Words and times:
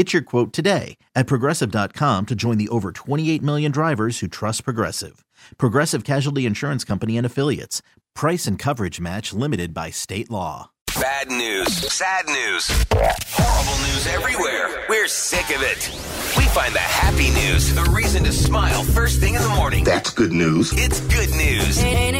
Get 0.00 0.14
your 0.14 0.22
quote 0.22 0.54
today 0.54 0.96
at 1.14 1.26
progressive.com 1.26 2.24
to 2.24 2.34
join 2.34 2.56
the 2.56 2.70
over 2.70 2.90
28 2.90 3.42
million 3.42 3.70
drivers 3.70 4.20
who 4.20 4.28
trust 4.28 4.64
Progressive. 4.64 5.26
Progressive 5.58 6.04
Casualty 6.04 6.46
Insurance 6.46 6.84
Company 6.84 7.18
and 7.18 7.26
Affiliates. 7.26 7.82
Price 8.14 8.46
and 8.46 8.58
coverage 8.58 8.98
match 8.98 9.34
limited 9.34 9.74
by 9.74 9.90
state 9.90 10.30
law. 10.30 10.70
Bad 10.98 11.28
news, 11.28 11.68
sad 11.92 12.26
news, 12.26 12.66
horrible 12.90 13.78
news 13.84 14.06
everywhere. 14.06 14.86
We're 14.88 15.06
sick 15.06 15.54
of 15.54 15.62
it. 15.62 15.88
We 16.36 16.44
find 16.46 16.74
the 16.74 16.78
happy 16.80 17.30
news, 17.30 17.72
the 17.74 17.84
reason 17.94 18.24
to 18.24 18.32
smile 18.32 18.82
first 18.82 19.20
thing 19.20 19.34
in 19.34 19.42
the 19.42 19.48
morning. 19.50 19.84
That's 19.84 20.10
good 20.10 20.32
news. 20.32 20.72
It's 20.74 21.00
good 21.00 21.30
news 21.30 21.78
Ain't 21.82 22.16
it 22.16 22.19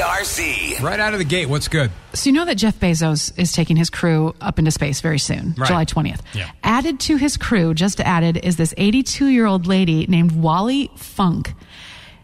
On 0.00 0.16
KRC. 0.18 0.80
Right 0.82 1.00
out 1.00 1.12
of 1.12 1.18
the 1.18 1.24
gate, 1.24 1.48
what's 1.48 1.68
good? 1.68 1.90
So 2.14 2.28
you 2.30 2.34
know 2.34 2.44
that 2.44 2.56
Jeff 2.56 2.78
Bezos 2.78 3.32
is 3.38 3.52
taking 3.52 3.76
his 3.76 3.90
crew 3.90 4.34
up 4.40 4.58
into 4.58 4.70
space 4.70 5.00
very 5.00 5.18
soon, 5.18 5.54
Right. 5.56 5.66
July 5.68 5.84
20th. 5.84 6.20
Yeah. 6.34 6.50
Added 6.62 7.00
to 7.00 7.16
his 7.16 7.36
crew, 7.36 7.74
just 7.74 8.00
added, 8.00 8.36
is 8.38 8.56
this 8.56 8.74
82 8.76 9.26
year 9.26 9.46
old 9.46 9.66
lady 9.66 10.06
named 10.06 10.32
Wally 10.32 10.90
Funk. 10.96 11.54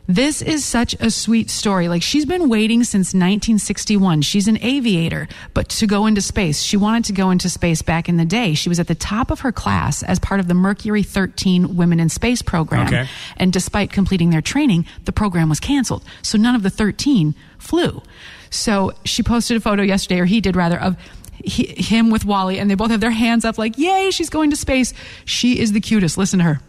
This 0.09 0.43
is 0.43 0.65
such 0.65 0.95
a 0.99 1.11
sweet 1.11 1.49
story. 1.49 1.89
Like 1.89 2.03
she's 2.03 2.27
been 2.27 2.49
waiting 2.49 2.83
since 2.83 3.09
1961. 3.09 4.23
She's 4.23 4.49
an 4.49 4.59
aviator, 4.61 5.29
but 5.55 5.69
to 5.71 5.87
go 5.87 6.07
into 6.07 6.21
space, 6.21 6.61
she 6.63 6.77
wanted 6.77 7.05
to 7.05 7.13
go 7.13 7.31
into 7.31 7.49
space 7.49 7.83
back 7.83 8.09
in 8.09 8.17
the 8.17 8.25
day. 8.25 8.55
She 8.55 8.69
was 8.69 8.81
at 8.81 8.89
the 8.89 8.97
top 8.97 9.31
of 9.31 9.41
her 9.41 9.53
class 9.53 10.03
as 10.03 10.19
part 10.19 10.41
of 10.41 10.49
the 10.49 10.55
Mercury 10.55 11.05
13 11.05 11.77
Women 11.77 12.01
in 12.01 12.09
Space 12.09 12.43
program. 12.43 12.89
Okay. 12.89 13.07
And 13.37 13.53
despite 13.53 13.93
completing 13.93 14.31
their 14.31 14.43
training, 14.43 14.87
the 15.05 15.13
program 15.13 15.49
was 15.49 15.61
canceled. 15.61 16.03
So 16.21 16.37
none 16.37 16.57
of 16.57 16.65
the 16.65 16.71
13 16.71 17.35
flew. 17.59 18.03
So 18.51 18.93
she 19.05 19.23
posted 19.23 19.57
a 19.57 19.61
photo 19.61 19.83
yesterday, 19.83 20.21
or 20.21 20.27
he 20.27 20.41
did 20.41 20.57
rather, 20.57 20.79
of 20.79 20.97
he, 21.45 21.67
him 21.81 22.11
with 22.11 22.25
Wally, 22.25 22.59
and 22.59 22.69
they 22.69 22.75
both 22.75 22.91
have 22.91 23.01
their 23.01 23.11
hands 23.13 23.45
up 23.45 23.57
like, 23.57 23.79
yay, 23.79 24.11
she's 24.11 24.31
going 24.31 24.51
to 24.51 24.57
space. 24.57 24.93
She 25.25 25.61
is 25.61 25.73
the 25.73 25.81
cutest. 25.81 26.19
Listen 26.19 26.41
to 26.41 26.45
her. 26.45 26.61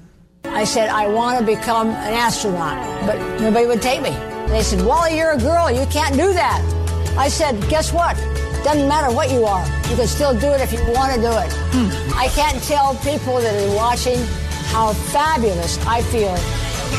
I 0.64 0.66
said, 0.66 0.88
I 0.88 1.10
want 1.10 1.38
to 1.38 1.46
become 1.46 1.90
an 1.90 2.14
astronaut, 2.14 2.80
but 3.06 3.18
nobody 3.42 3.66
would 3.66 3.82
take 3.82 4.02
me. 4.02 4.12
They 4.48 4.64
said, 4.64 4.82
Wally, 4.86 5.18
you're 5.18 5.32
a 5.32 5.38
girl. 5.38 5.70
You 5.70 5.86
can't 5.88 6.16
do 6.16 6.32
that. 6.32 6.62
I 7.18 7.28
said, 7.28 7.60
guess 7.68 7.92
what? 7.92 8.16
Doesn't 8.64 8.88
matter 8.88 9.14
what 9.14 9.30
you 9.30 9.44
are. 9.44 9.66
You 9.90 9.98
can 9.98 10.08
still 10.08 10.34
do 10.34 10.48
it 10.54 10.62
if 10.62 10.72
you 10.72 10.80
want 10.94 11.16
to 11.16 11.20
do 11.20 11.28
it. 11.28 11.52
Hmm. 11.76 12.18
I 12.18 12.30
can't 12.30 12.64
tell 12.64 12.96
people 13.04 13.42
that 13.42 13.54
are 13.62 13.76
watching 13.76 14.18
how 14.72 14.94
fabulous 14.94 15.86
I 15.86 16.02
feel 16.02 16.34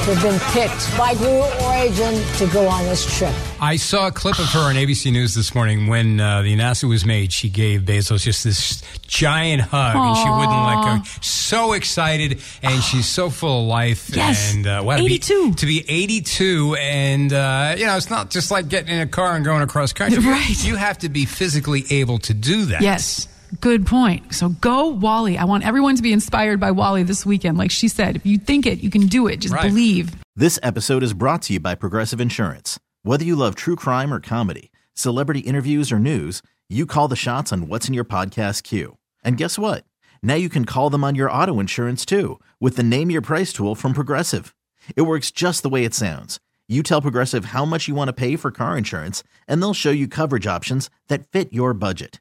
to 0.04 0.14
have 0.14 0.22
been 0.22 0.40
picked 0.52 0.98
by 0.98 1.14
Blue 1.14 1.40
Origin 1.66 2.14
to 2.38 2.46
go 2.52 2.66
on 2.68 2.84
this 2.84 3.16
trip. 3.18 3.32
I 3.60 3.76
saw 3.76 4.08
a 4.08 4.12
clip 4.12 4.38
of 4.38 4.46
her 4.46 4.60
on 4.60 4.74
ABC 4.74 5.10
News 5.12 5.34
this 5.34 5.54
morning 5.54 5.86
when 5.86 6.20
uh, 6.20 6.42
the 6.42 6.52
announcement 6.52 6.90
was 6.90 7.04
made. 7.06 7.32
She 7.32 7.48
gave 7.48 7.82
Bezos 7.82 8.22
just 8.22 8.44
this 8.44 8.82
giant 9.06 9.62
hug, 9.62 9.96
and 9.96 10.16
she 10.16 10.28
wouldn't 10.28 10.50
let 10.50 11.04
go. 11.04 11.10
So 11.22 11.72
excited, 11.72 12.40
and 12.62 12.82
she's 12.82 13.06
so 13.06 13.30
full 13.30 13.62
of 13.62 13.66
life. 13.68 14.10
Yes. 14.14 14.52
and 14.54 14.66
uh, 14.66 14.82
wow, 14.84 14.96
to 14.96 15.04
be- 15.04 15.14
82. 15.14 15.54
to 15.54 15.66
be 15.66 15.84
82, 15.88 16.76
and 16.80 17.32
uh, 17.32 17.74
you 17.78 17.86
know, 17.86 17.96
it's 17.96 18.10
not 18.10 18.30
just 18.30 18.50
like 18.50 18.68
getting 18.68 18.94
in 18.94 19.00
a 19.00 19.06
car 19.06 19.36
and 19.36 19.44
going 19.44 19.62
across 19.62 19.92
country. 19.92 20.22
Right. 20.34 20.64
You 20.64 20.76
have 20.76 20.98
to 20.98 21.08
be 21.08 21.24
physically 21.26 21.84
able 21.90 22.18
to 22.20 22.34
do 22.34 22.64
that. 22.66 22.82
Yes. 22.82 23.28
Good 23.60 23.86
point. 23.86 24.34
So 24.34 24.48
go 24.48 24.88
Wally. 24.88 25.36
I 25.36 25.44
want 25.44 25.66
everyone 25.66 25.96
to 25.96 26.02
be 26.02 26.12
inspired 26.12 26.58
by 26.60 26.70
Wally 26.70 27.02
this 27.02 27.26
weekend. 27.26 27.58
Like 27.58 27.70
she 27.70 27.88
said, 27.88 28.16
if 28.16 28.24
you 28.24 28.38
think 28.38 28.66
it, 28.66 28.80
you 28.82 28.90
can 28.90 29.06
do 29.06 29.26
it. 29.26 29.40
Just 29.40 29.54
Right. 29.54 29.68
believe. 29.68 30.14
This 30.34 30.58
episode 30.62 31.02
is 31.02 31.12
brought 31.12 31.42
to 31.42 31.52
you 31.52 31.60
by 31.60 31.74
Progressive 31.74 32.20
Insurance. 32.20 32.78
Whether 33.02 33.24
you 33.24 33.36
love 33.36 33.54
true 33.54 33.76
crime 33.76 34.12
or 34.14 34.20
comedy, 34.20 34.72
celebrity 34.94 35.40
interviews 35.40 35.92
or 35.92 35.98
news, 35.98 36.40
you 36.68 36.86
call 36.86 37.06
the 37.08 37.16
shots 37.16 37.52
on 37.52 37.68
what's 37.68 37.86
in 37.86 37.94
your 37.94 38.04
podcast 38.04 38.62
queue. 38.62 38.96
And 39.22 39.36
guess 39.36 39.58
what? 39.58 39.84
Now 40.22 40.34
you 40.34 40.48
can 40.48 40.64
call 40.64 40.88
them 40.88 41.04
on 41.04 41.14
your 41.14 41.30
auto 41.30 41.60
insurance 41.60 42.06
too 42.06 42.40
with 42.60 42.76
the 42.76 42.82
Name 42.82 43.10
Your 43.10 43.20
Price 43.20 43.52
tool 43.52 43.74
from 43.74 43.92
Progressive. 43.92 44.54
It 44.96 45.02
works 45.02 45.30
just 45.30 45.62
the 45.62 45.68
way 45.68 45.84
it 45.84 45.92
sounds. 45.94 46.40
You 46.66 46.82
tell 46.82 47.02
Progressive 47.02 47.46
how 47.46 47.66
much 47.66 47.88
you 47.88 47.94
want 47.94 48.08
to 48.08 48.14
pay 48.14 48.36
for 48.36 48.50
car 48.50 48.78
insurance, 48.78 49.22
and 49.46 49.60
they'll 49.60 49.74
show 49.74 49.90
you 49.90 50.08
coverage 50.08 50.46
options 50.46 50.88
that 51.08 51.26
fit 51.30 51.52
your 51.52 51.74
budget. 51.74 52.20